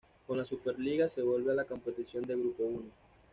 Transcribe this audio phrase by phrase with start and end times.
[0.25, 2.95] Con la Superliga se vuelve a la competición de grupo único.